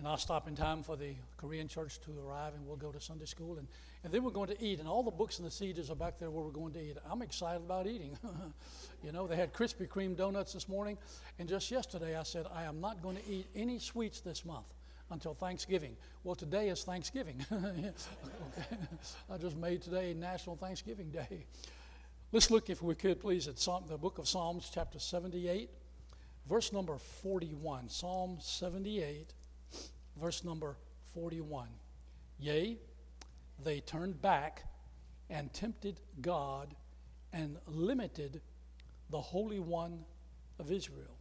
[0.00, 2.98] And I'll stop in time for the Korean church to arrive, and we'll go to
[2.98, 3.58] Sunday school.
[3.58, 3.68] And,
[4.02, 4.78] and then we're going to eat.
[4.78, 6.96] And all the books and the CDs are back there where we're going to eat.
[7.10, 8.16] I'm excited about eating.
[9.04, 10.96] you know, they had Krispy Kreme donuts this morning.
[11.38, 14.64] And just yesterday, I said, I am not going to eat any sweets this month
[15.10, 15.94] until Thanksgiving.
[16.24, 17.44] Well, today is Thanksgiving.
[17.52, 17.92] okay.
[19.30, 21.44] I just made today National Thanksgiving Day.
[22.32, 25.68] Let's look, if we could, please, at Psalm, the book of Psalms, chapter 78,
[26.48, 27.90] verse number 41.
[27.90, 29.34] Psalm 78
[30.20, 30.76] verse number
[31.14, 31.68] 41.
[32.38, 32.78] Yea,
[33.62, 34.64] they turned back
[35.28, 36.74] and tempted God
[37.32, 38.40] and limited
[39.10, 40.04] the Holy One
[40.58, 41.16] of Israel.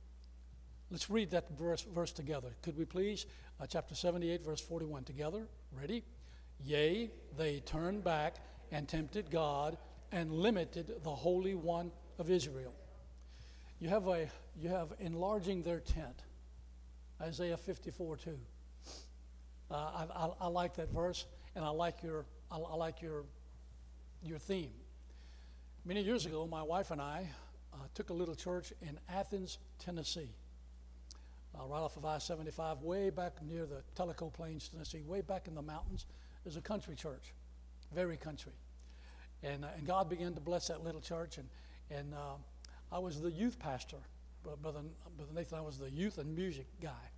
[0.92, 2.50] Let's read that verse, verse together.
[2.64, 3.26] Could we please?
[3.62, 5.04] Uh, chapter 78, verse 41.
[5.04, 5.48] Together.
[5.72, 6.04] Ready?
[6.64, 8.38] Yea, they turned back
[8.72, 9.78] and tempted God
[10.12, 12.74] and limited the Holy One of Israel.
[13.80, 14.28] You have, a,
[14.60, 16.24] you have enlarging their tent.
[17.22, 18.40] Isaiah 54, 2.
[19.72, 21.26] Uh, I, I, I, like that verse,
[21.56, 23.26] and I like your I, I, like your
[24.24, 24.72] your theme.
[25.86, 27.30] Many years ago, my wife and I
[27.74, 30.32] uh, took a little church in Athens, Tennessee,
[31.56, 35.54] uh, right off of I-75, way back near the Tellico Plains, Tennessee, way back in
[35.54, 36.08] the mountains.
[36.44, 37.34] There's a country church,
[37.94, 38.54] very country,
[39.44, 41.48] and uh, and God began to bless that little church, and
[41.92, 42.38] and uh,
[42.92, 43.98] I was the youth pastor,
[44.44, 45.60] brother, brother Nathan.
[45.60, 47.12] I was the youth and music guy.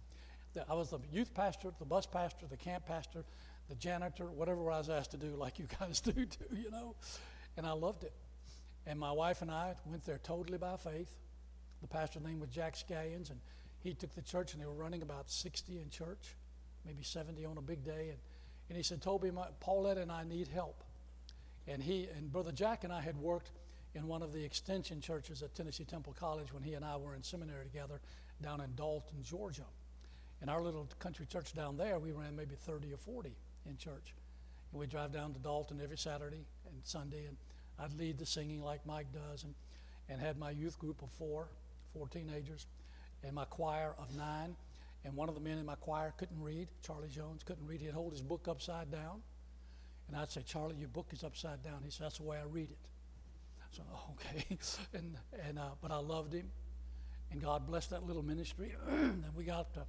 [0.69, 3.23] I was the youth pastor, the bus pastor, the camp pastor,
[3.69, 6.95] the janitor, whatever I was asked to do, like you guys do too, you know.
[7.57, 8.13] And I loved it.
[8.85, 11.09] And my wife and I went there totally by faith.
[11.81, 13.39] The pastor's name was Jack Scallions, and
[13.79, 16.35] he took the church, and they were running about 60 in church,
[16.85, 18.09] maybe 70 on a big day.
[18.09, 18.19] And,
[18.69, 20.83] and he said, Toby, my, Paulette and I need help.
[21.67, 23.51] And he and Brother Jack and I had worked
[23.93, 27.13] in one of the extension churches at Tennessee Temple College when he and I were
[27.13, 27.99] in seminary together
[28.41, 29.65] down in Dalton, Georgia.
[30.41, 33.31] In our little country church down there, we ran maybe 30 or 40
[33.69, 34.15] in church.
[34.71, 37.37] And we'd drive down to Dalton every Saturday and Sunday, and
[37.77, 39.53] I'd lead the singing like Mike does, and,
[40.09, 41.47] and had my youth group of four,
[41.93, 42.65] four teenagers,
[43.23, 44.55] and my choir of nine.
[45.03, 46.67] And one of the men in my choir couldn't read.
[46.81, 47.81] Charlie Jones couldn't read.
[47.81, 49.21] He'd hold his book upside down.
[50.07, 51.81] And I'd say, Charlie, your book is upside down.
[51.83, 52.77] He said, That's the way I read it.
[53.71, 54.45] So, okay.
[54.93, 55.15] and,
[55.47, 56.51] and, uh, but I loved him.
[57.31, 58.75] And God blessed that little ministry.
[58.89, 59.85] and we got to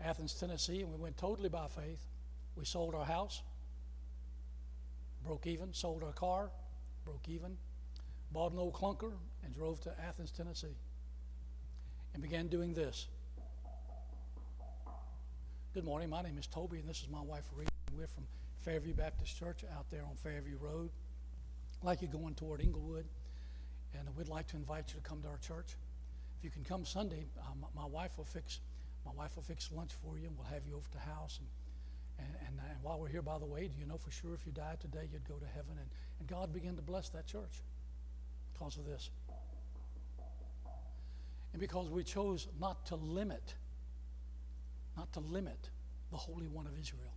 [0.00, 2.06] Athens, Tennessee, and we went totally by faith.
[2.56, 3.42] We sold our house,
[5.24, 6.50] broke even, sold our car,
[7.04, 7.56] broke even,
[8.32, 9.12] bought an old clunker,
[9.44, 10.76] and drove to Athens, Tennessee,
[12.14, 13.08] and began doing this.
[15.74, 16.08] Good morning.
[16.08, 17.70] My name is Toby, and this is my wife, Rita.
[17.94, 18.24] We're from
[18.58, 20.90] Fairview Baptist Church out there on Fairview Road.
[21.82, 23.04] Like you're going toward Englewood,
[23.92, 25.76] and we'd like to invite you to come to our church.
[26.38, 28.60] If you can come Sunday, um, my wife will fix
[29.06, 31.38] my wife will fix lunch for you, and we'll have you over to the house.
[31.38, 34.34] And, and, and, and, while we're here, by the way, do you know for sure
[34.34, 35.78] if you died today, you'd go to heaven?
[35.78, 37.62] And, and God began to bless that church
[38.52, 39.10] because of this.
[41.52, 43.54] And because we chose not to limit,
[44.96, 45.70] not to limit
[46.10, 47.14] the Holy One of Israel.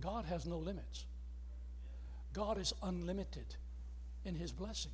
[0.00, 1.04] God has no limits.
[2.32, 3.56] God is unlimited
[4.24, 4.92] in his blessing.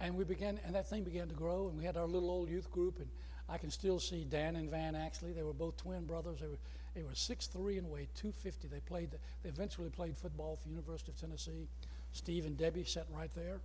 [0.00, 2.50] And we began, and that thing began to grow, and we had our little old
[2.50, 3.08] youth group, and
[3.48, 5.32] I can still see Dan and Van actually.
[5.32, 6.40] They were both twin brothers.
[6.40, 6.58] They were,
[6.94, 8.68] they were 6'3 and weighed 250.
[8.68, 9.10] They played,
[9.42, 11.68] they eventually played football for the University of Tennessee.
[12.12, 13.60] Steve and Debbie sat right there.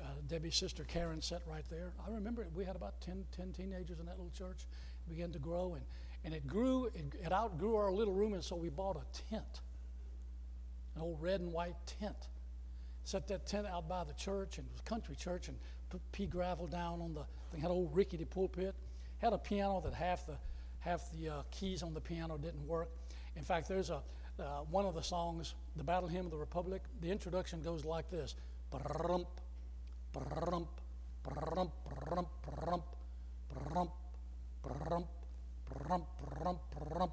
[0.00, 1.92] Uh, Debbie's sister Karen sat right there.
[2.06, 4.66] I remember we had about 10, 10 teenagers in that little church.
[5.06, 5.84] It began to grow, and,
[6.24, 9.60] and it grew, it, it outgrew our little room, and so we bought a tent,
[10.96, 12.16] an old red and white tent.
[13.04, 15.56] Set that tent out by the church, and it was a country church, and
[15.90, 18.74] put pea gravel down on the thing, had an old rickety pulpit,
[19.24, 20.36] had a piano that half the
[20.80, 22.90] half the uh, keys on the piano didn't work.
[23.36, 24.02] In fact, there's a
[24.38, 26.82] uh, one of the songs, the Battle Hymn of the Republic.
[27.00, 28.34] The introduction goes like this:
[28.70, 29.26] brump,
[30.12, 30.68] brump,
[31.24, 32.82] brump, brump, brump,
[33.54, 33.92] brump,
[34.62, 35.06] brump,
[35.72, 36.58] brump, brump,
[36.90, 37.12] brump.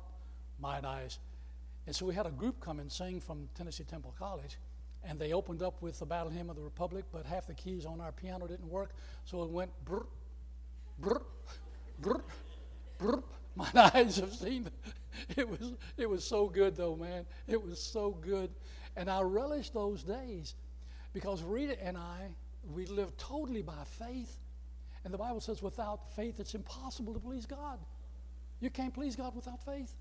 [0.60, 1.20] My eyes.
[1.88, 4.58] And so we had a group come and sing from Tennessee Temple College,
[5.04, 7.86] and they opened up with the Battle Hymn of the Republic, but half the keys
[7.86, 8.92] on our piano didn't work,
[9.26, 10.06] so it went brr,
[11.00, 11.22] brr,
[12.02, 12.24] brr,
[12.98, 13.24] brr.
[13.56, 14.70] My eyes have seen
[15.38, 15.48] it.
[15.48, 17.26] was it was so good though, man.
[17.48, 18.50] It was so good,
[18.96, 20.56] and I relish those days
[21.14, 22.30] because Rita and I
[22.74, 24.38] we lived totally by faith,
[25.04, 27.80] and the Bible says without faith it's impossible to please God.
[28.60, 29.94] You can't please God without faith.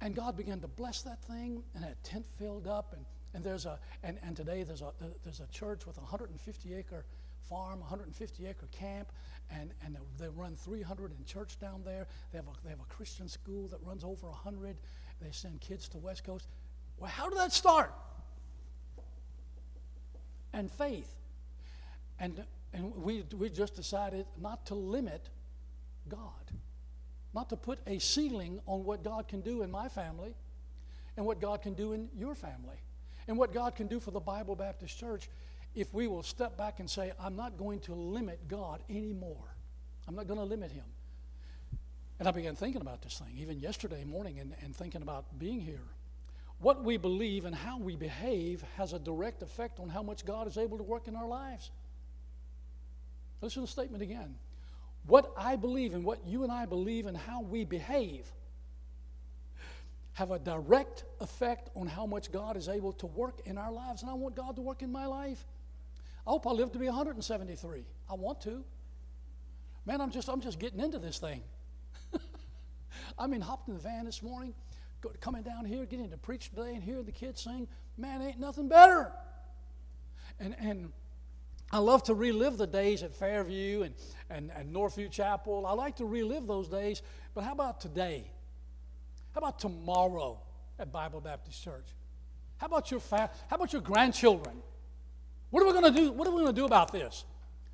[0.00, 2.92] And God began to bless that thing, and that tent filled up.
[2.92, 3.04] And,
[3.34, 4.92] and there's a and, and today there's a
[5.24, 7.04] there's a church with a 150 acre
[7.48, 9.12] farm, 150 acre camp,
[9.50, 12.06] and, and they run 300 in church down there.
[12.32, 14.76] They have a, they have a Christian school that runs over 100.
[15.20, 16.46] They send kids to West Coast.
[16.98, 17.92] Well, how did that start?
[20.52, 21.14] And faith.
[22.18, 25.30] And, and we, we just decided not to limit
[26.08, 26.52] God,
[27.34, 30.34] not to put a ceiling on what God can do in my family
[31.16, 32.76] and what God can do in your family
[33.28, 35.28] and what God can do for the Bible Baptist Church
[35.80, 39.54] if we will step back and say, I'm not going to limit God anymore.
[40.06, 40.84] I'm not going to limit Him.
[42.18, 45.60] And I began thinking about this thing, even yesterday morning, and, and thinking about being
[45.60, 45.84] here.
[46.60, 50.48] What we believe and how we behave has a direct effect on how much God
[50.48, 51.70] is able to work in our lives.
[53.40, 54.34] Listen to the statement again.
[55.06, 58.26] What I believe and what you and I believe and how we behave
[60.14, 64.02] have a direct effect on how much God is able to work in our lives.
[64.02, 65.46] And I want God to work in my life.
[66.28, 67.84] I hope I live to be 173.
[68.10, 68.62] I want to.
[69.86, 71.40] Man, I'm just I'm just getting into this thing.
[73.18, 74.52] I mean, hopped in the van this morning,
[75.00, 77.66] go, coming down here, getting to preach today, and hearing the kids sing.
[77.96, 79.10] Man, ain't nothing better.
[80.38, 80.92] And and
[81.72, 83.94] I love to relive the days at Fairview and,
[84.28, 85.64] and, and Northview Chapel.
[85.64, 87.00] I like to relive those days,
[87.34, 88.30] but how about today?
[89.34, 90.42] How about tomorrow
[90.78, 91.86] at Bible Baptist Church?
[92.58, 94.62] How about your fa- how about your grandchildren?
[95.50, 96.12] What are we going to do?
[96.12, 97.24] What are we going to do about this?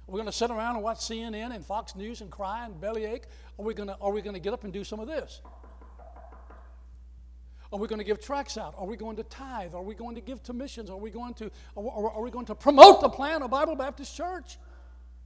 [0.09, 2.79] Are we going to sit around and watch CNN and Fox News and cry and
[2.81, 3.25] bellyache?
[3.59, 5.41] Are we going to, are we going to get up and do some of this?
[7.73, 8.75] Are we going to give tracts out?
[8.77, 9.75] Are we going to tithe?
[9.75, 10.91] Are we going to give to missions?
[10.91, 14.59] Are we going to, are, we going to promote the plan of Bible Baptist Church?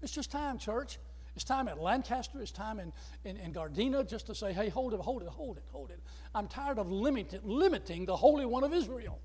[0.00, 0.98] It's just time, church.
[1.34, 2.40] It's time at Lancaster.
[2.40, 2.92] It's time in,
[3.24, 6.00] in, in Gardena just to say, hey, hold it, hold it, hold it, hold it.
[6.34, 9.20] I'm tired of limit, limiting the Holy One of Israel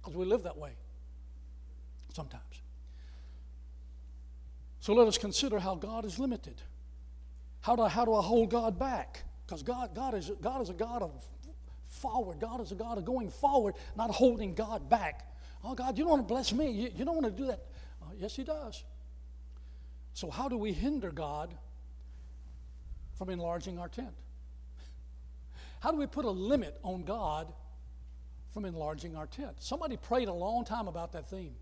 [0.00, 0.72] because we live that way
[2.16, 2.42] sometimes.
[4.80, 6.60] So let us consider how God is limited.
[7.60, 9.22] How do, I, how do I hold God back?
[9.46, 11.12] Because God, God, is, God is a God of
[11.88, 12.40] forward.
[12.40, 15.30] God is a God of going forward, not holding God back.
[15.62, 16.70] Oh, God, you don't want to bless me.
[16.70, 17.64] You, you don't want to do that.
[18.02, 18.82] Uh, yes, He does.
[20.14, 21.54] So, how do we hinder God
[23.18, 24.14] from enlarging our tent?
[25.80, 27.52] How do we put a limit on God
[28.52, 29.56] from enlarging our tent?
[29.58, 31.54] Somebody prayed a long time about that theme.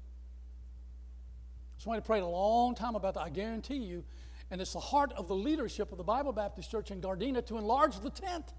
[1.78, 3.20] Somebody prayed a long time about that.
[3.20, 4.04] I guarantee you.
[4.50, 7.56] And it's the heart of the leadership of the Bible Baptist Church in Gardena to
[7.56, 8.52] enlarge the tent.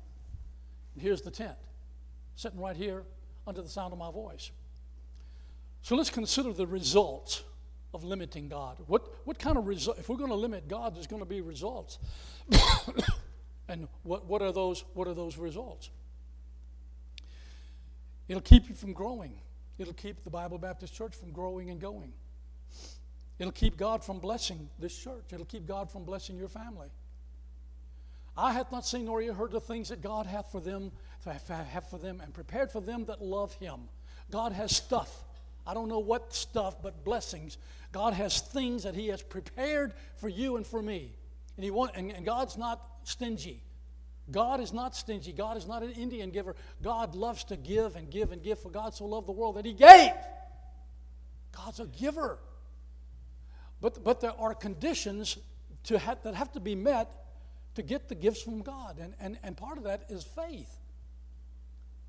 [0.94, 1.58] And here's the tent,
[2.36, 3.04] sitting right here
[3.48, 4.52] under the sound of my voice.
[5.82, 7.44] So let's consider the results
[7.94, 8.78] of limiting God.
[8.88, 11.42] What, what kind of result, if we're going to limit God, there's going to be
[11.42, 12.00] results.
[13.70, 15.90] and what, what, are those, what are those results?
[18.28, 19.40] It'll keep you from growing.
[19.78, 22.14] It'll keep the Bible Baptist Church from growing and going.
[23.38, 25.26] It'll keep God from blessing this church.
[25.32, 26.88] It'll keep God from blessing your family.
[28.38, 30.92] I hath not seen nor heard the things that God hath for them,
[31.26, 33.82] have for them, and prepared for them that love Him.
[34.32, 35.24] God has stuff.
[35.68, 37.58] I don't know what stuff, but blessings.
[37.92, 41.16] God has things that He has prepared for you and for me.
[41.56, 43.64] And, he want, and, and God's not stingy.
[44.32, 45.32] God is not stingy.
[45.32, 46.56] God is not an Indian giver.
[46.82, 48.60] God loves to give and give and give.
[48.60, 50.12] For God so loved the world that He gave.
[51.56, 52.40] God's a giver.
[53.82, 55.38] But, but there are conditions
[55.86, 57.10] to ha- that have to be met
[57.76, 58.98] to get the gifts from God.
[59.00, 60.74] And, and, and part of that is faith.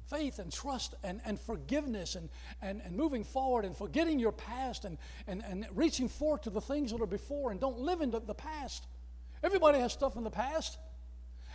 [0.08, 2.28] Faith and trust and, and forgiveness and,
[2.62, 6.60] and, and moving forward and forgetting your past and, and, and reaching forward to the
[6.60, 8.86] things that are before and don't live in the, the past.
[9.42, 10.78] Everybody has stuff in the past.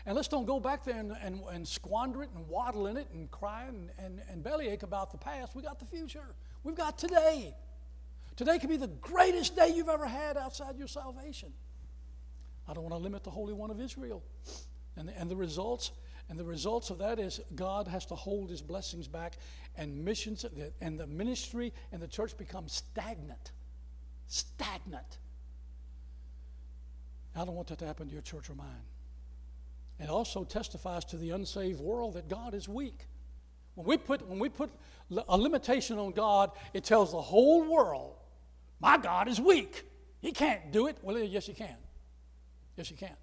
[0.06, 3.08] And let's don't go back there and, and, and squander it and waddle in it
[3.14, 5.56] and cry and, and, and bellyache about the past.
[5.56, 6.36] We got the future.
[6.64, 7.54] We've got today.
[8.36, 11.52] Today could be the greatest day you've ever had outside your salvation.
[12.68, 14.24] I don't want to limit the Holy One of Israel.
[14.96, 15.92] And the, and the results
[16.30, 19.38] and the results of that is God has to hold his blessings back
[19.76, 20.46] and missions
[20.80, 23.52] and the ministry and the church becomes stagnant.
[24.28, 25.18] Stagnant.
[27.36, 28.86] I don't want that to happen to your church or mine.
[30.00, 33.08] It also testifies to the unsaved world that God is weak.
[33.76, 34.72] When we put, when we put
[35.28, 38.16] a limitation on God, it tells the whole world
[38.82, 39.86] my God is weak.
[40.22, 40.98] He can't do it.
[41.02, 41.78] Well, yes, he can.
[42.76, 43.16] Yes, he can.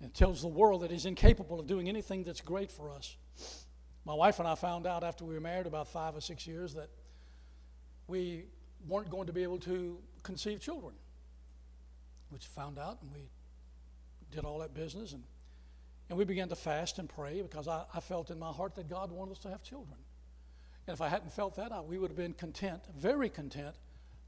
[0.00, 3.16] It tells the world that he's incapable of doing anything that's great for us.
[4.04, 6.74] My wife and I found out after we were married about five or six years
[6.74, 6.88] that
[8.06, 8.44] we
[8.86, 10.94] weren't going to be able to conceive children,
[12.30, 13.28] which found out, and we
[14.30, 15.12] did all that business.
[15.12, 15.24] And,
[16.08, 18.88] and we began to fast and pray because I, I felt in my heart that
[18.88, 19.98] God wanted us to have children.
[20.88, 23.74] And if I hadn't felt that, I, we would have been content, very content,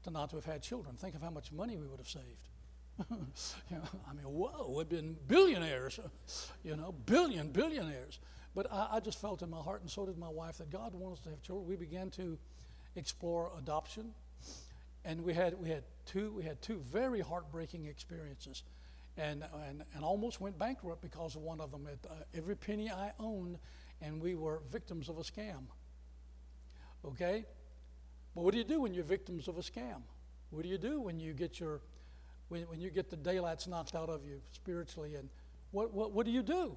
[0.03, 0.95] to not to have had children.
[0.95, 2.49] Think of how much money we would have saved.
[3.09, 5.99] you know, I mean, whoa, we've been billionaires,
[6.63, 8.19] you know, billion, billionaires.
[8.53, 10.93] But I, I, just felt in my heart, and so did my wife, that God
[10.93, 11.67] wants us to have children.
[11.67, 12.37] We began to
[12.95, 14.13] explore adoption,
[15.03, 18.61] and we had we had two we had two very heartbreaking experiences,
[19.17, 21.87] and and, and almost went bankrupt because of one of them.
[21.87, 23.57] uh, every penny I owned,
[23.99, 25.63] and we were victims of a scam.
[27.05, 27.45] Okay,
[28.35, 30.01] but what do you do when you're victims of a scam?
[30.51, 31.81] What do you do when you get your
[32.49, 35.15] when, when you get the daylights knocked out of you spiritually?
[35.15, 35.29] And
[35.71, 36.75] what, what, what do you do?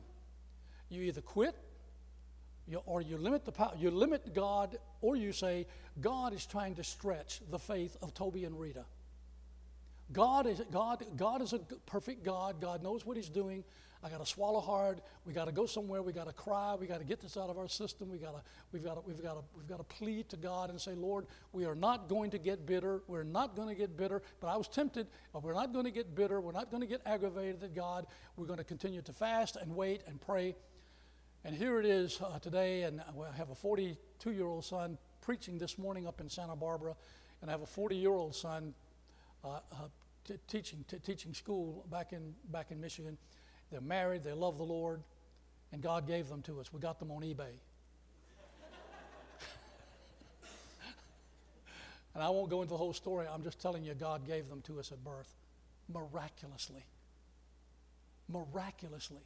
[0.88, 1.56] You either quit
[2.66, 5.66] you, or you limit the power, you limit God, or you say,
[6.00, 8.84] God is trying to stretch the faith of Toby and Rita.
[10.12, 12.60] God is, God, God is a perfect God.
[12.60, 13.64] God knows what He's doing.
[14.04, 15.00] I got to swallow hard.
[15.24, 16.02] We got to go somewhere.
[16.02, 16.74] We got to cry.
[16.78, 18.10] We got to get this out of our system.
[18.10, 20.68] We got to, we've got to, we've got to, we've got to plead to God
[20.68, 23.00] and say, Lord, we are not going to get bitter.
[23.08, 24.20] We're not going to get bitter.
[24.40, 25.06] But I was tempted.
[25.32, 26.38] But we're not going to get bitter.
[26.38, 28.06] We're not going to get aggravated at God.
[28.36, 30.54] We're going to continue to fast and wait and pray.
[31.46, 35.56] And here it is uh, today, and I have a 42 year old son preaching
[35.56, 36.94] this morning up in Santa Barbara,
[37.40, 38.74] and I have a 40 year old son
[39.44, 39.76] uh, uh,
[40.26, 43.16] t- teaching, t- teaching school back in, back in Michigan.
[43.70, 45.02] They're married, they love the Lord,
[45.72, 46.72] and God gave them to us.
[46.72, 47.52] We got them on eBay.
[52.14, 53.26] and I won't go into the whole story.
[53.32, 55.34] I'm just telling you, God gave them to us at birth
[55.92, 56.84] miraculously.
[58.28, 59.22] Miraculously.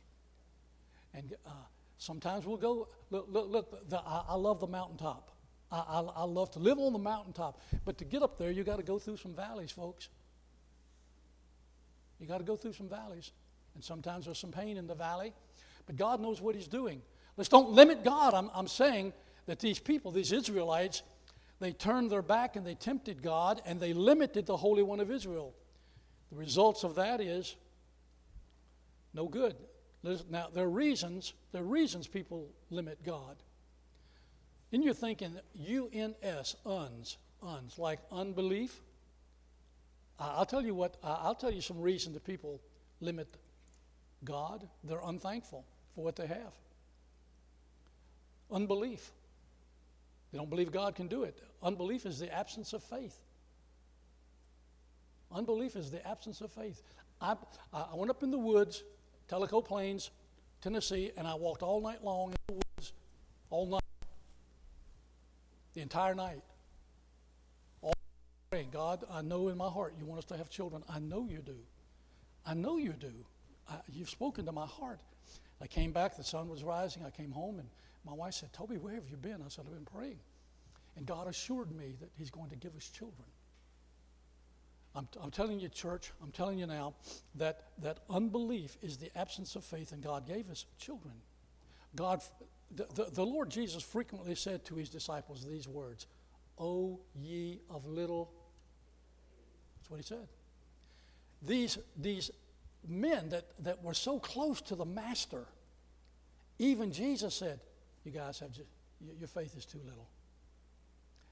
[1.14, 1.50] And uh,
[1.98, 5.30] sometimes we'll go, look, look, look the, I, I, love the mountaintop.
[5.70, 7.60] I, I, I love to live on the mountaintop.
[7.84, 10.08] But to get up there, you got to go through some valleys, folks.
[12.20, 13.30] You got to go through some valleys.
[13.78, 15.32] And sometimes there's some pain in the valley,
[15.86, 17.00] but God knows what He's doing.
[17.36, 18.34] Let's don't limit God.
[18.34, 19.12] I'm, I'm saying
[19.46, 21.04] that these people, these Israelites,
[21.60, 25.12] they turned their back and they tempted God and they limited the Holy One of
[25.12, 25.54] Israel.
[26.32, 27.54] The results of that is
[29.14, 29.54] no good.
[30.28, 33.36] Now, there are reasons, there are reasons people limit God.
[34.72, 38.80] And you're thinking UNS, uns, uns, like unbelief.
[40.18, 42.60] I'll tell you what, I'll tell you some reason that people
[43.00, 43.28] limit
[44.24, 46.52] God, they're unthankful for what they have.
[48.50, 49.10] Unbelief.
[50.32, 51.38] They don't believe God can do it.
[51.62, 53.18] Unbelief is the absence of faith.
[55.32, 56.82] Unbelief is the absence of faith.
[57.20, 57.36] I,
[57.72, 58.82] I went up in the woods,
[59.28, 60.10] Tellico Plains,
[60.60, 62.92] Tennessee, and I walked all night long in the woods,
[63.50, 63.82] all night,
[65.74, 66.40] the entire night.
[67.82, 67.94] All
[68.50, 70.82] praying, God, I know in my heart you want us to have children.
[70.88, 71.56] I know you do.
[72.46, 73.12] I know you do.
[73.68, 75.00] I, you've spoken to my heart.
[75.60, 77.04] I came back, the sun was rising.
[77.04, 77.68] I came home, and
[78.04, 79.42] my wife said, Toby, where have you been?
[79.44, 80.18] I said, I've been praying.
[80.96, 83.26] And God assured me that He's going to give us children.
[84.94, 86.94] I'm, I'm telling you, church, I'm telling you now
[87.36, 91.14] that, that unbelief is the absence of faith, and God gave us children.
[91.94, 92.22] God,
[92.74, 96.06] the, the, the Lord Jesus frequently said to His disciples these words,
[96.58, 98.32] O ye of little.
[99.76, 100.26] That's what He said.
[101.42, 102.30] These, these
[102.86, 105.46] men that, that were so close to the master.
[106.58, 107.60] Even Jesus said,
[108.04, 108.50] You guys have
[109.18, 110.08] your faith is too little.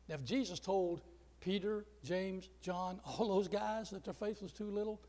[0.09, 1.01] Now, if Jesus told
[1.41, 5.01] Peter, James, John, all those guys that their faith was too little,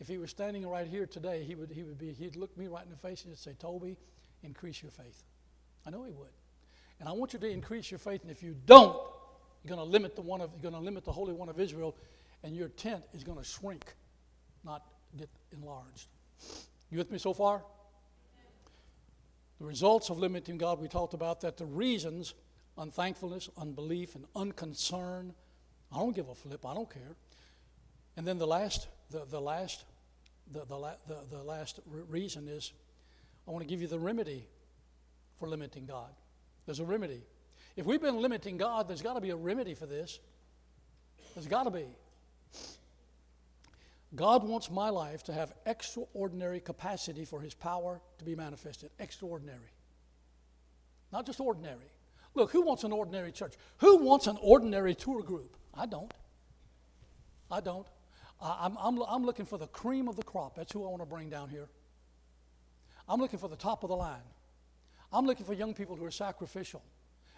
[0.00, 2.66] if he was standing right here today, he would, he would be, he'd look me
[2.66, 3.96] right in the face and he'd say, Toby,
[4.42, 5.22] increase your faith.
[5.86, 6.32] I know he would.
[7.00, 8.96] And I want you to increase your faith, and if you don't,
[9.62, 11.58] you're going to limit the one of, you're going to limit the Holy One of
[11.58, 11.96] Israel,
[12.42, 13.94] and your tent is going to shrink,
[14.64, 14.84] not
[15.16, 16.08] get enlarged.
[16.90, 17.62] You with me so far?
[19.58, 22.34] The results of limiting God, we talked about that the reasons
[22.76, 25.32] unthankfulness, unbelief, and unconcern.
[25.92, 27.16] I don't give a flip, I don't care.
[28.16, 29.84] And then the last, the, the last,
[30.52, 32.72] the, the, the, the last reason is
[33.46, 34.46] I want to give you the remedy
[35.38, 36.10] for limiting God.
[36.66, 37.22] There's a remedy.
[37.76, 40.20] If we've been limiting God, there's got to be a remedy for this.
[41.34, 41.86] There's got to be.
[44.14, 48.90] God wants my life to have extraordinary capacity for His power to be manifested.
[48.98, 49.72] Extraordinary.
[51.12, 51.90] Not just ordinary.
[52.34, 53.54] Look, who wants an ordinary church?
[53.78, 55.56] Who wants an ordinary tour group?
[55.72, 56.12] I don't.
[57.50, 57.86] I don't.
[58.40, 60.56] I'm, I'm, I'm looking for the cream of the crop.
[60.56, 61.68] That's who I want to bring down here.
[63.08, 64.22] I'm looking for the top of the line.
[65.12, 66.82] I'm looking for young people who are sacrificial.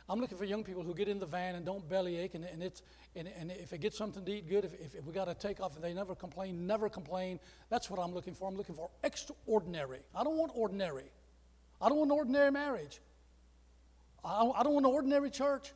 [0.08, 2.62] I'm looking for young people who get in the van and don't bellyache, and, and,
[2.62, 2.82] it's,
[3.16, 4.64] and, and if they get something to eat, good.
[4.64, 7.40] If, if, we got to take off, and they never complain, never complain.
[7.70, 8.48] That's what I'm looking for.
[8.48, 9.98] I'm looking for extraordinary.
[10.14, 11.10] I don't want ordinary.
[11.80, 13.00] I don't want an ordinary marriage.
[14.25, 15.72] I, I don't want an ordinary church.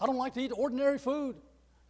[0.00, 1.36] I don't like to eat ordinary food.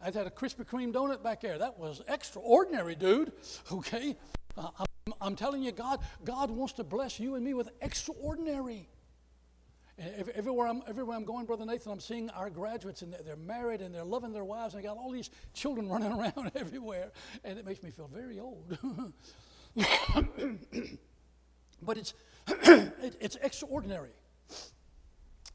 [0.01, 1.57] I had a Krispy Kreme donut back there.
[1.57, 3.31] That was extraordinary, dude.
[3.71, 4.15] Okay?
[4.57, 8.87] Uh, I'm, I'm telling you, God, God wants to bless you and me with extraordinary.
[9.97, 13.95] Everywhere I'm, everywhere I'm going, Brother Nathan, I'm seeing our graduates, and they're married and
[13.95, 17.11] they're loving their wives, and they got all these children running around everywhere,
[17.43, 18.77] and it makes me feel very old.
[21.81, 22.13] but it's,
[22.47, 24.11] it, it's extraordinary.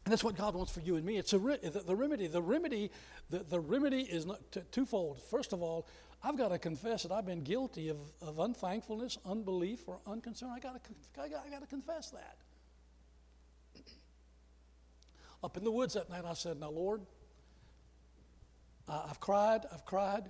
[0.04, 1.18] And that's what God wants for you and me.
[1.18, 2.26] It's a the, the remedy.
[2.26, 2.90] The remedy,
[3.28, 5.20] the, the remedy is t- twofold.
[5.20, 5.87] First of all,
[6.23, 10.50] I've got to confess that I've been guilty of, of unthankfulness, unbelief, or unconcern.
[10.50, 10.90] I got to
[11.23, 12.38] I got to confess that.
[15.42, 17.00] Up in the woods that night, I said, Now, Lord,
[18.88, 20.25] I've cried, I've cried,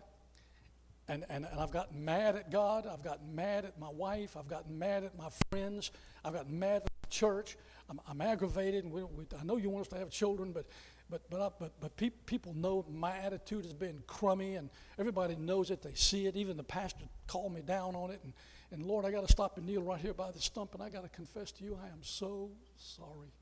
[1.08, 2.86] and, and, and I've gotten mad at God.
[2.86, 4.36] I've gotten mad at my wife.
[4.36, 5.90] I've gotten mad at my friends.
[6.24, 7.56] I've gotten mad at the church.
[7.88, 10.66] I'm, I'm aggravated, and we, we, I know you want us to have children, but
[11.08, 15.34] but but I, but but pe- people know my attitude has been crummy, and everybody
[15.34, 15.82] knows it.
[15.82, 16.36] They see it.
[16.36, 18.32] Even the pastor called me down on it, and
[18.72, 20.88] and Lord, I got to stop and kneel right here by the stump, and I
[20.88, 23.32] got to confess to you, I am so sorry.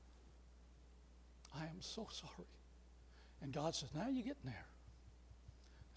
[1.55, 2.47] I am so sorry.
[3.41, 4.65] And God says, Now you're getting there.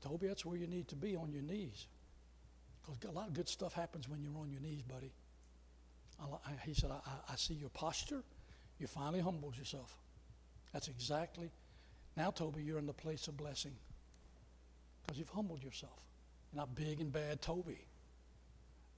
[0.03, 1.87] Toby, that's where you need to be on your knees.
[2.83, 5.13] Because a lot of good stuff happens when you're on your knees, buddy.
[6.21, 8.23] I, I, he said, I, I see your posture.
[8.81, 9.97] You finally humbled yourself.
[10.73, 11.51] That's exactly.
[12.17, 13.73] Now, Toby, you're in the place of blessing
[15.03, 15.99] because you've humbled yourself.
[16.53, 17.79] You're not big and bad Toby.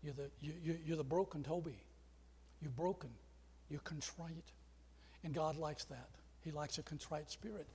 [0.03, 1.77] You're the, you, you're the broken Toby.
[2.61, 3.11] You're broken.
[3.69, 4.53] You're contrite.
[5.23, 6.09] And God likes that.
[6.45, 7.67] He likes a contrite spirit.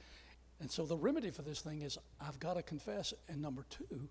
[0.60, 3.14] And so the remedy for this thing is I've got to confess.
[3.28, 4.08] And number two,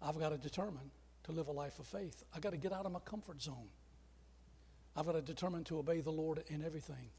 [0.00, 0.90] I've got to determine
[1.24, 2.22] to live a life of faith.
[2.34, 3.68] I've got to get out of my comfort zone.
[4.96, 7.10] I've got to determine to obey the Lord in everything.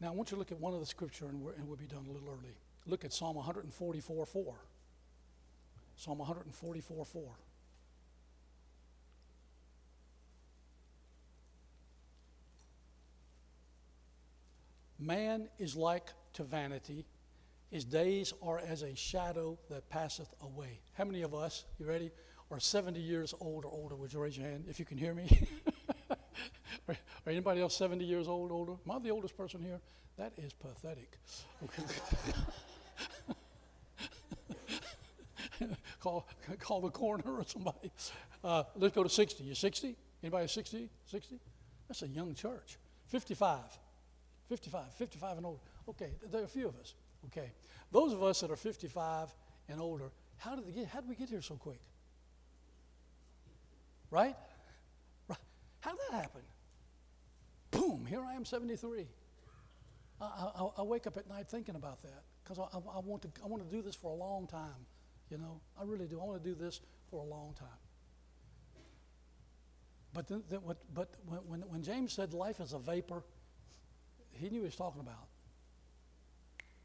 [0.00, 1.86] Now, I want you to look at one of the scripture, and, we will be
[1.86, 2.56] done a little early.
[2.86, 4.54] Look at Psalm 144 4.
[5.96, 7.22] Psalm 144 4.
[15.00, 17.06] Man is like to vanity.
[17.70, 20.80] His days are as a shadow that passeth away.
[20.92, 22.10] How many of us, you ready,
[22.50, 23.96] are 70 years old or older?
[23.96, 25.48] Would you raise your hand if you can hear me?
[26.88, 28.72] are, anybody else 70 years old, or older?
[28.72, 29.80] Am I the oldest person here?
[30.18, 31.18] That is pathetic.
[36.00, 37.90] call, call the coroner or somebody.
[38.44, 39.44] Uh, let's go to 60.
[39.44, 39.96] You 60?
[40.22, 40.90] Anybody 60?
[41.06, 41.40] 60?
[41.88, 42.76] That's a young church.
[43.06, 43.60] 55.
[44.50, 45.60] 55, 55 and older.
[45.88, 46.94] Okay, there are a few of us.
[47.26, 47.52] Okay.
[47.92, 49.28] Those of us that are 55
[49.68, 51.78] and older, how did, get, how did we get here so quick?
[54.10, 54.34] Right?
[55.28, 55.38] right?
[55.78, 56.40] How did that happen?
[57.70, 59.06] Boom, here I am, 73.
[60.20, 63.28] I, I, I wake up at night thinking about that because I, I, want to,
[63.44, 64.84] I want to do this for a long time.
[65.30, 66.20] You know, I really do.
[66.20, 67.68] I want to do this for a long time.
[70.12, 71.14] But, then, then what, but
[71.46, 73.22] when, when James said life is a vapor,
[74.40, 75.28] he knew he was talking about.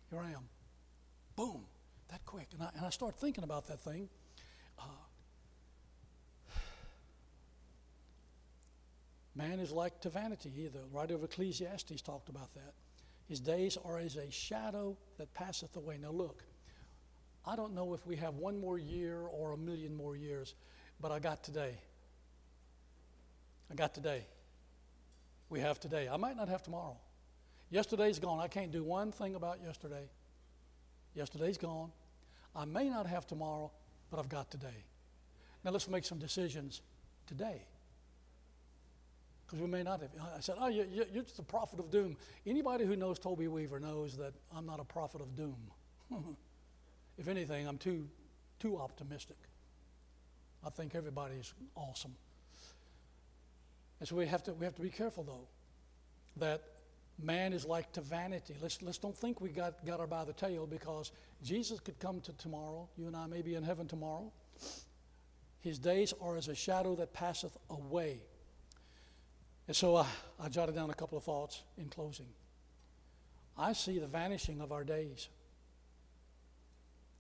[0.10, 0.44] Here I am.
[1.36, 1.62] Boom,
[2.12, 2.48] that quick.
[2.54, 4.10] And I, and I start thinking about that thing.
[4.78, 4.84] Uh,
[9.36, 10.70] man is like to vanity.
[10.72, 12.74] The writer of Ecclesiastes talked about that.
[13.28, 15.98] His days are as a shadow that passeth away.
[16.00, 16.44] Now, look,
[17.46, 20.54] I don't know if we have one more year or a million more years,
[21.02, 21.76] but I got today.
[23.72, 24.26] I got today.
[25.50, 26.08] We have today.
[26.12, 26.98] I might not have tomorrow.
[27.70, 28.40] Yesterday's gone.
[28.40, 30.10] I can't do one thing about yesterday.
[31.14, 31.92] Yesterday's gone.
[32.56, 33.72] I may not have tomorrow,
[34.10, 34.86] but I've got today.
[35.64, 36.82] Now let's make some decisions
[37.28, 37.62] today.
[39.46, 40.10] Because we may not have.
[40.36, 42.18] I said, oh, you're just a prophet of doom.
[42.46, 45.58] Anybody who knows Toby Weaver knows that I'm not a prophet of doom.
[47.18, 48.08] if anything, I'm too,
[48.60, 49.38] too optimistic.
[50.66, 52.16] I think everybody's awesome.
[54.00, 55.48] And so we have to, we have to be careful, though,
[56.38, 56.62] that
[57.22, 58.56] man is like to vanity.
[58.62, 61.12] Let's, let's don't think we got, got her by the tail because
[61.44, 62.90] Jesus could come to tomorrow.
[62.98, 64.32] You and I may be in heaven tomorrow.
[65.62, 68.22] His days are as a shadow that passeth away.
[69.68, 70.06] And so I,
[70.40, 72.28] I jotted down a couple of thoughts in closing.
[73.58, 75.30] I see the vanishing of our days.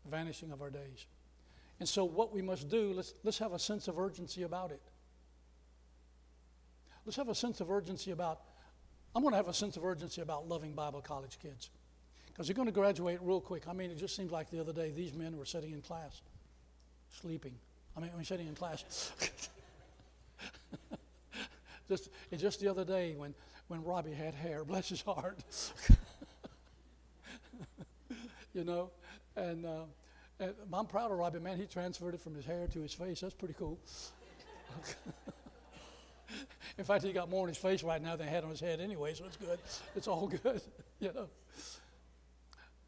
[0.10, 1.08] Vanishing of our days.
[1.79, 4.81] And so, what we must do, let's, let's have a sense of urgency about it.
[7.05, 8.41] Let's have a sense of urgency about
[9.15, 11.69] I'm going to have a sense of urgency about loving Bible college kids
[12.28, 13.65] because they're going to graduate real quick.
[13.65, 16.21] I mean, it just seems like the other day these men were sitting in class,
[17.12, 17.54] sleeping.
[17.95, 19.13] I mean, I mean sitting in class.
[21.89, 23.34] just, just the other day when,
[23.69, 25.39] when Robbie had hair, bless his heart.
[28.54, 28.89] you know,
[29.38, 29.84] and, uh,
[30.41, 31.58] and I'm proud of Robbie, man.
[31.58, 33.21] He transferred it from his hair to his face.
[33.21, 33.80] That's pretty cool.
[36.77, 38.59] In fact, he got more on his face right now than he had on his
[38.59, 39.59] head anyway, so it's good.
[39.95, 40.61] It's all good,
[40.99, 41.27] you know.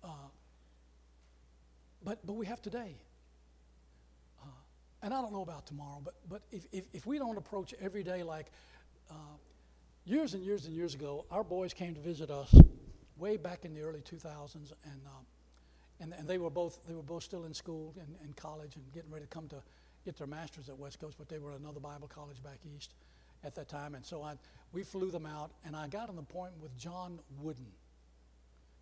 [0.03, 0.09] Uh,
[2.03, 2.95] but, but we have today.
[4.41, 4.47] Uh,
[5.03, 8.03] and I don't know about tomorrow, but, but if, if, if we don't approach every
[8.03, 8.47] day like
[9.09, 9.13] uh,
[10.05, 12.53] years and years and years ago, our boys came to visit us
[13.17, 15.25] way back in the early 2000s, and, um,
[16.01, 18.83] and, and they, were both, they were both still in school and, and college and
[18.93, 19.61] getting ready to come to
[20.03, 22.93] get their master's at West Coast, but they were at another Bible college back east
[23.43, 23.95] at that time.
[23.95, 24.33] And so I,
[24.73, 27.67] we flew them out, and I got an appointment with John Wooden.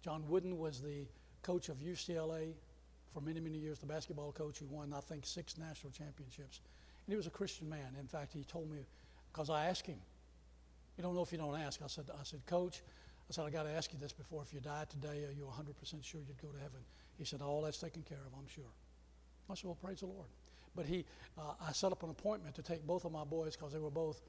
[0.04, 1.06] John Wooden was the
[1.42, 2.54] coach of UCLA
[3.14, 6.60] for many, many years, the basketball coach who won, I think, six national championships.
[7.06, 7.96] And he was a Christian man.
[8.00, 8.86] In fact, he told me,
[9.32, 10.00] because I asked him,
[10.98, 11.82] you don't know if you don't ask.
[11.84, 12.82] I said, I said, Coach,
[13.30, 14.42] I said, I got to ask you this before.
[14.42, 16.80] If you died today, are you 100% sure you'd go to heaven?
[17.18, 18.72] He said, All that's taken care of, I'm sure.
[19.50, 20.28] I said, Well, praise the Lord.
[20.76, 21.06] But he,
[21.38, 23.90] uh, I set up an appointment to take both of my boys because they were
[23.90, 24.22] both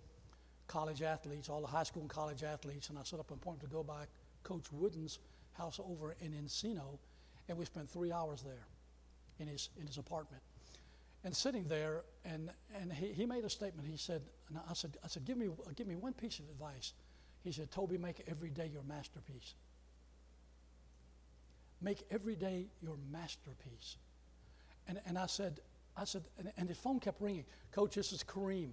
[0.67, 3.71] college athletes, all the high school and college athletes, and I set up an appointment
[3.71, 4.05] to go by
[4.43, 5.19] Coach Wooden's
[5.53, 6.99] house over in Encino,
[7.49, 8.67] and we spent three hours there
[9.39, 10.43] in his, in his apartment.
[11.25, 12.51] And sitting there, and,
[12.81, 13.89] and he, he made a statement.
[13.89, 16.93] He said, and I said, I said give, me, give me one piece of advice.
[17.43, 19.55] He said, Toby, make every day your masterpiece.
[21.81, 23.97] Make every day your masterpiece.
[24.89, 25.61] And, and I said,
[25.97, 27.45] I said, and, and the phone kept ringing.
[27.73, 28.71] Coach, this is Kareem.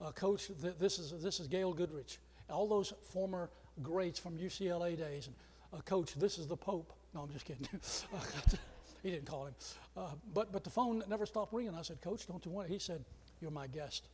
[0.00, 2.18] Uh, Coach, th- this is this is Gail Goodrich.
[2.48, 3.50] All those former
[3.82, 5.26] greats from UCLA days.
[5.26, 5.36] And
[5.72, 6.92] uh, Coach, this is the Pope.
[7.14, 7.66] No, I'm just kidding.
[9.02, 9.54] he didn't call him.
[9.96, 11.74] Uh, but but the phone never stopped ringing.
[11.74, 12.72] I said, Coach, don't you want it?
[12.72, 13.04] He said,
[13.40, 14.08] You're my guest.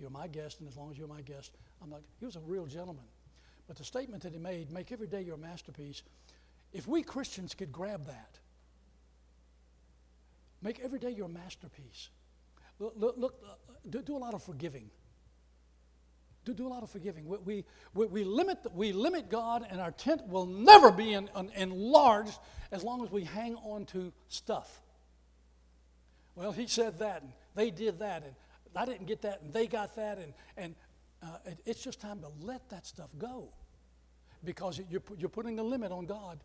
[0.00, 2.40] You're my guest, and as long as you're my guest, I'm like, he was a
[2.40, 3.04] real gentleman.
[3.68, 6.02] But the statement that he made, make every day your masterpiece,
[6.72, 8.38] if we Christians could grab that,
[10.62, 12.08] make every day your masterpiece.
[12.78, 13.54] Look, look, look uh,
[13.90, 14.90] do, do, a lot of forgiving.
[16.44, 17.26] Do, do a lot of forgiving.
[17.26, 22.38] We, we, we, limit, we limit God, and our tent will never be enlarged
[22.72, 24.80] as long as we hang on to stuff.
[26.34, 28.34] Well, he said that, and they did that, and
[28.74, 30.74] I didn't get that, and they got that, and, and
[31.22, 33.52] uh, it, it's just time to let that stuff go
[34.44, 36.40] because you're, you're putting a limit on God.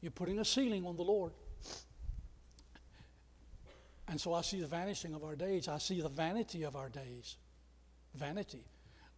[0.00, 1.32] You're putting a ceiling on the Lord.
[4.08, 5.68] And so I see the vanishing of our days.
[5.68, 7.36] I see the vanity of our days.
[8.14, 8.64] Vanity.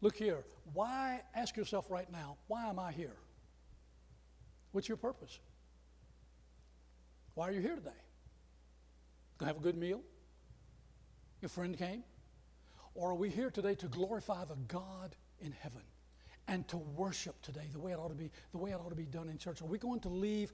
[0.04, 0.44] Look here.
[0.74, 3.16] Why, ask yourself right now, why am I here?
[4.72, 5.38] What's your purpose?
[7.32, 7.88] Why are you here today?
[9.38, 10.02] Gonna have a good meal?
[11.40, 12.04] Your friend came?
[12.94, 15.80] Or are we here today to glorify the God in heaven
[16.48, 18.94] and to worship today the way it ought to be, the way it ought to
[18.94, 19.62] be done in church?
[19.62, 20.52] Are we going to leave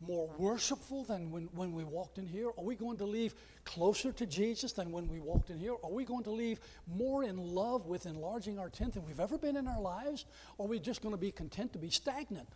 [0.00, 2.48] more worshipful than when, when we walked in here?
[2.56, 3.34] Are we going to leave
[3.64, 5.74] closer to Jesus than when we walked in here?
[5.82, 9.38] Are we going to leave more in love with enlarging our tent than we've ever
[9.38, 10.24] been in our lives?
[10.56, 12.48] Or are we just going to be content to be stagnant?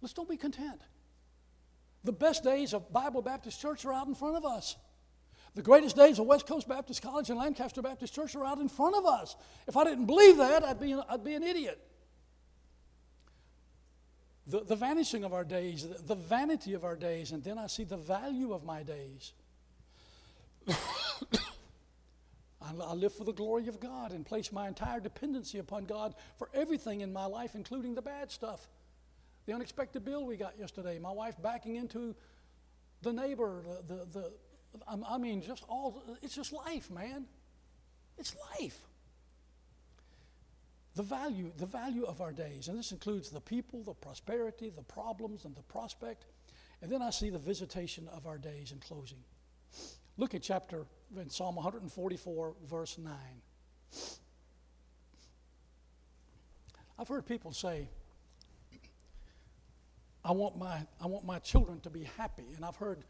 [0.00, 0.80] Let's don't be content.
[2.04, 4.76] The best days of Bible Baptist Church are out in front of us.
[5.54, 8.68] The greatest days of West Coast Baptist College and Lancaster Baptist Church are out in
[8.68, 9.36] front of us.
[9.68, 11.78] If I didn't believe that, I'd be, I'd be an idiot.
[14.46, 17.68] The, the vanishing of our days, the, the vanity of our days, and then I
[17.68, 19.32] see the value of my days.
[22.80, 26.48] I live for the glory of God and place my entire dependency upon God for
[26.54, 28.68] everything in my life, including the bad stuff.
[29.46, 32.14] The unexpected bill we got yesterday, my wife backing into
[33.02, 34.32] the neighbor, the, the, the
[35.08, 37.26] I mean, just all, it's just life, man.
[38.16, 38.78] It's life.
[40.94, 44.82] The value, the value of our days, and this includes the people, the prosperity, the
[44.82, 46.26] problems, and the prospect.
[46.82, 49.18] And then I see the visitation of our days in closing.
[50.18, 50.84] Look at chapter
[51.16, 53.12] in Psalm 144, verse 9.
[56.98, 57.88] I've heard people say,
[60.24, 62.44] I want my, I want my children to be happy.
[62.54, 63.04] And I've heard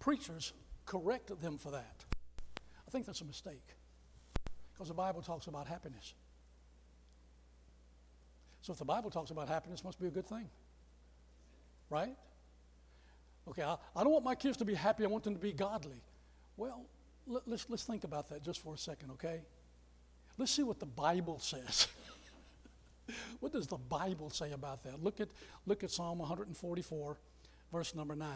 [0.00, 0.52] preachers
[0.84, 2.04] correct them for that.
[2.86, 3.76] I think that's a mistake
[4.72, 6.14] because the Bible talks about happiness.
[8.64, 10.48] So if the Bible talks about happiness, it must be a good thing.
[11.90, 12.16] Right?
[13.46, 15.52] Okay, I, I don't want my kids to be happy, I want them to be
[15.52, 16.00] godly.
[16.56, 16.86] Well,
[17.26, 19.42] let, let's, let's think about that just for a second, okay?
[20.38, 21.88] Let's see what the Bible says.
[23.40, 25.04] what does the Bible say about that?
[25.04, 25.28] Look at,
[25.66, 27.18] look at Psalm 144,
[27.70, 28.28] verse number 9.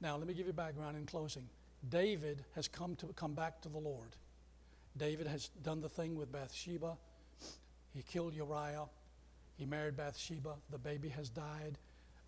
[0.00, 1.46] Now, let me give you background in closing.
[1.86, 4.16] David has come to come back to the Lord.
[4.96, 6.96] David has done the thing with Bathsheba.
[7.92, 8.86] He killed Uriah.
[9.62, 10.56] He married Bathsheba.
[10.70, 11.78] The baby has died.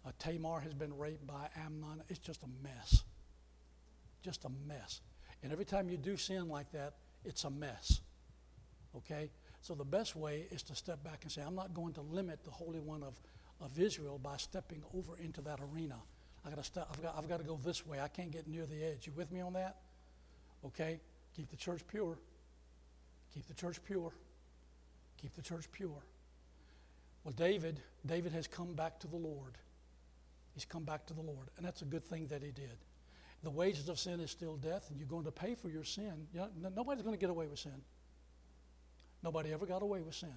[0.06, 2.00] Uh, Tamar has been raped by Amnon.
[2.08, 3.02] It's just a mess.
[4.22, 5.00] Just a mess.
[5.42, 6.94] And every time you do sin like that,
[7.24, 8.02] it's a mess.
[8.96, 9.32] Okay?
[9.62, 12.44] So the best way is to step back and say, I'm not going to limit
[12.44, 13.20] the Holy One of,
[13.60, 15.96] of Israel by stepping over into that arena.
[16.46, 17.98] I gotta step, I've, got, I've got to go this way.
[17.98, 19.08] I can't get near the edge.
[19.08, 19.78] You with me on that?
[20.64, 21.00] Okay?
[21.34, 22.16] Keep the church pure.
[23.34, 24.12] Keep the church pure.
[25.20, 26.00] Keep the church pure.
[27.24, 29.56] Well, David, David has come back to the Lord.
[30.52, 32.76] He's come back to the Lord, and that's a good thing that he did.
[33.42, 36.28] The wages of sin is still death, and you're going to pay for your sin.
[36.32, 37.82] You know, nobody's going to get away with sin.
[39.22, 40.36] Nobody ever got away with sin.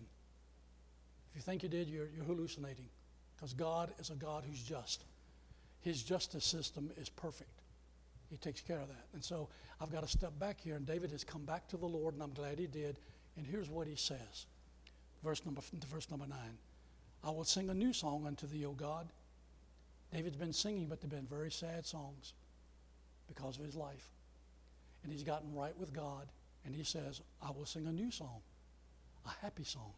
[1.30, 2.90] If you think you did, you're, you're hallucinating,
[3.36, 5.04] because God is a God who's just.
[5.82, 7.62] His justice system is perfect.
[8.30, 9.06] He takes care of that.
[9.14, 11.86] And so I've got to step back here, and David has come back to the
[11.86, 12.98] Lord, and I'm glad he did.
[13.38, 14.48] And here's what he says.
[15.24, 16.58] Verse number, verse number nine.
[17.24, 19.08] I will sing a new song unto thee, O God.
[20.14, 22.34] David's been singing, but they've been very sad songs
[23.28, 24.12] because of his life.
[25.04, 26.28] And he's gotten right with God,
[26.66, 28.42] and he says, I will sing a new song,
[29.26, 29.92] a happy song.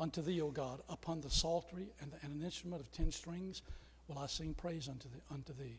[0.00, 3.62] Unto thee, O God, upon the psaltery and, the, and an instrument of ten strings
[4.06, 5.78] will I sing praise unto, the, unto thee.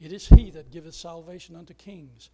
[0.00, 2.30] It is he that giveth salvation unto kings,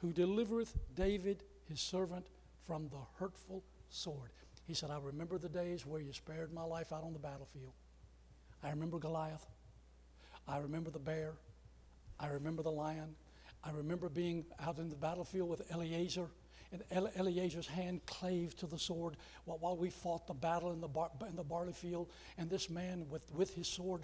[0.00, 2.26] who delivereth David his servant
[2.66, 4.30] from the hurtful sword.
[4.70, 7.72] He said, I remember the days where you spared my life out on the battlefield.
[8.62, 9.44] I remember Goliath.
[10.46, 11.32] I remember the bear.
[12.20, 13.16] I remember the lion.
[13.64, 16.28] I remember being out in the battlefield with Eleazar,
[16.70, 16.84] and
[17.16, 21.34] Eleazar's hand clave to the sword while, we fought the battle in the, bar, in
[21.34, 22.08] the barley field.
[22.38, 24.02] And this man, with, with his sword,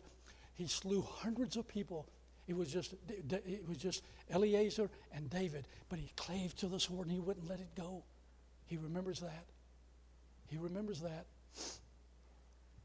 [0.55, 2.09] he slew hundreds of people.
[2.49, 7.07] It was just it was just Eleazar and David, but he clave to the sword
[7.07, 8.03] and he wouldn't let it go.
[8.67, 9.45] He remembers that.
[10.49, 11.27] He remembers that.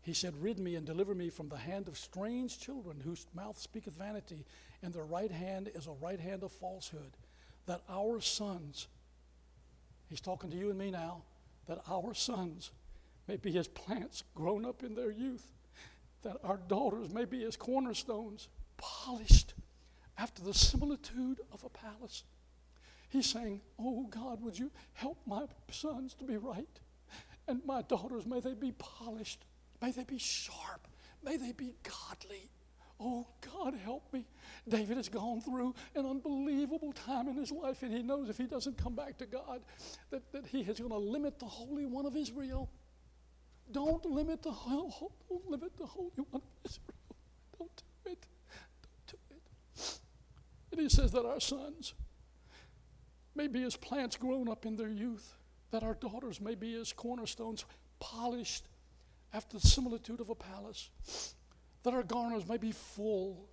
[0.02, 3.60] He said, Rid me and deliver me from the hand of strange children whose mouth
[3.60, 4.46] speaketh vanity,
[4.82, 7.18] and their right hand is a right hand of falsehood.
[7.68, 8.88] That our sons,
[10.10, 11.22] he's talking to you and me now,
[11.68, 12.72] that our sons
[13.28, 15.46] may be as plants grown up in their youth,
[16.24, 18.48] that our daughters may be as cornerstones,
[18.78, 19.54] polished
[20.18, 22.24] after the similitude of a palace.
[23.10, 26.80] He's saying, Oh God, would you help my sons to be right?
[27.48, 29.46] And my daughters, may they be polished
[29.82, 30.88] May they be sharp.
[31.24, 32.50] May they be godly.
[33.00, 34.26] Oh, God, help me.
[34.70, 38.46] David has gone through an unbelievable time in his life, and he knows if he
[38.46, 39.62] doesn't come back to God,
[40.12, 42.70] that, that he is going to limit the Holy One of Israel.
[43.72, 47.16] Don't limit the, don't limit the Holy One of Israel.
[47.58, 48.26] Don't do it.
[49.08, 50.00] Don't do it.
[50.72, 51.96] And he says that our sons
[53.34, 55.38] may be as plants grown up in their youth,
[55.72, 57.66] that our daughters may be as cornerstones
[58.00, 58.66] polished
[59.34, 60.90] after the similitude of a palace,
[61.84, 63.48] that our garners may be full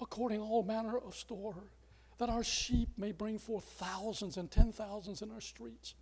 [0.00, 1.56] according all manner of store,
[2.18, 5.94] that our sheep may bring forth thousands and ten thousands in our streets,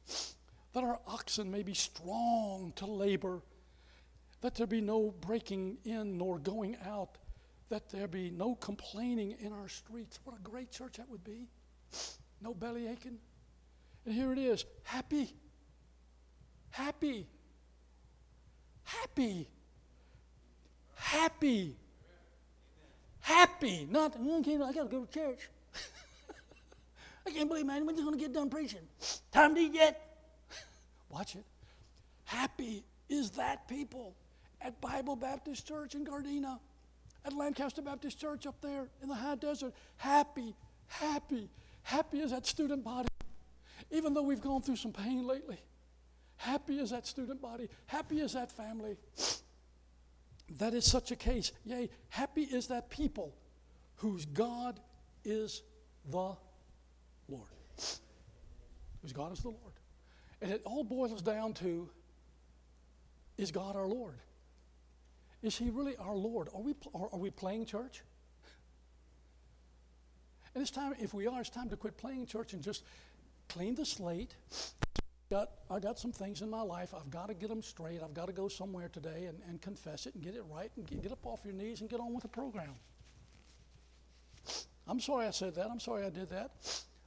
[0.72, 3.40] that our oxen may be strong to labor,
[4.40, 7.18] that there be no breaking in nor going out,
[7.68, 10.18] that there be no complaining in our streets.
[10.24, 11.48] What a great church that would be.
[12.40, 13.18] No belly aching.
[14.09, 15.35] And here it is happy.
[16.71, 17.27] Happy
[18.88, 19.47] happy.
[20.94, 21.77] Happy.
[23.21, 23.87] Happy.
[23.90, 25.49] Not, okay, I got to go to church.
[27.27, 28.81] I can't believe, man, we're just going to get done preaching.
[29.31, 30.01] Time to eat yet?
[31.11, 31.44] Watch it.
[32.25, 34.14] Happy is that people
[34.61, 36.59] at Bible Baptist Church in Gardena,
[37.25, 39.73] at Lancaster Baptist Church up there in the high desert.
[39.97, 40.55] Happy,
[40.87, 41.49] happy,
[41.83, 43.09] happy is that student body.
[43.91, 45.59] Even though we've gone through some pain lately,
[46.38, 47.69] Happy is that student body.
[47.87, 48.97] Happy is that family.
[50.59, 51.53] That is such a case.
[51.64, 53.35] Yea, happy is that people
[53.97, 54.79] whose God
[55.25, 55.62] is
[56.09, 56.37] the
[57.29, 57.49] Lord.
[59.03, 59.73] Whose God is the Lord.
[60.41, 61.91] And it all boils down to
[63.37, 64.14] is God our Lord?
[65.43, 66.49] Is He really our Lord?
[66.55, 68.03] Are we, are, are we playing church?
[70.55, 72.85] And it's time, if we are, it's time to quit playing church and just
[73.48, 74.34] clean the slate
[75.30, 76.94] got, I got some things in my life.
[76.94, 78.02] I've got to get them straight.
[78.02, 80.87] I've got to go somewhere today and, and confess it and get it right and
[80.87, 82.74] get, get up off your knees and get on with the program.
[84.87, 85.68] I'm sorry I said that.
[85.70, 86.52] I'm sorry I did that.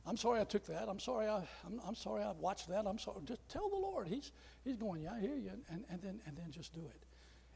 [0.06, 0.88] I'm sorry I took that.
[0.88, 2.86] I'm sorry I, I'm, I'm sorry I watched that.
[2.86, 3.18] I'm sorry.
[3.26, 4.08] Just tell the Lord.
[4.08, 4.32] He's,
[4.64, 5.52] he's going, yeah, I hear you.
[5.70, 7.04] And, and, then, and then just do it.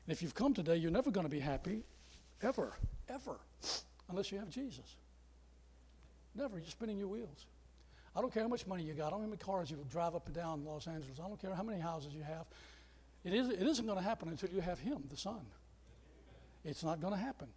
[0.07, 1.83] And if you've come today, you're never going to be happy,
[2.41, 2.73] ever,
[3.09, 3.39] ever,
[4.09, 4.97] unless you have Jesus.
[6.35, 6.57] Never.
[6.57, 7.45] You're spinning your wheels.
[8.15, 9.07] I don't care how much money you got.
[9.07, 11.19] I don't know how many cars you drive up and down Los Angeles.
[11.19, 12.45] I don't care how many houses you have.
[13.25, 15.41] It, is, it isn't going to happen until you have Him, the Son.
[16.63, 17.47] It's not going to happen.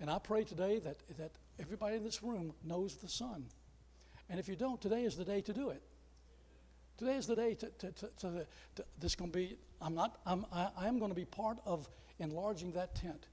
[0.00, 3.46] And I pray today that, that everybody in this room knows the Son.
[4.28, 5.82] And if you don't, today is the day to do it.
[6.96, 10.20] Today is the day to, to, to, to, to this going to be, I'm not,
[10.24, 13.26] I'm, I, I am going to be part of enlarging that tent.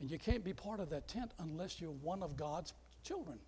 [0.00, 3.38] And you can't be part of that tent unless you're one of God's children.